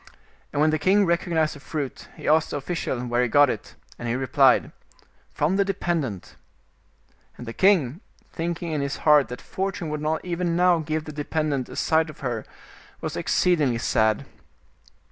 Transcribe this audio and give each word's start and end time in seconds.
And 0.51 0.59
when 0.59 0.71
the 0.71 0.79
king 0.79 1.05
recognized 1.05 1.53
the 1.53 1.59
fruit, 1.59 2.07
he 2.17 2.27
asked 2.27 2.49
the 2.49 2.57
official 2.57 2.99
where 3.05 3.21
he 3.21 3.29
got 3.29 3.51
it, 3.51 3.75
and 3.99 4.07
he 4.07 4.15
replied," 4.15 4.71
From 5.35 5.57
the 5.57 5.63
dependent." 5.63 6.37
And 7.37 7.45
the 7.45 7.53
king, 7.53 8.01
thinking 8.33 8.71
in 8.71 8.81
his 8.81 8.97
heart 9.05 9.27
that 9.27 9.39
Fortune 9.39 9.89
would 9.89 10.01
not 10.01 10.25
even 10.25 10.55
now 10.55 10.79
give 10.79 11.05
the 11.05 11.11
dependent 11.11 11.69
a 11.69 11.75
sight 11.75 12.09
of 12.09 12.21
her, 12.21 12.45
was 12.99 13.15
exceedingly 13.15 13.77
sad. 13.77 14.25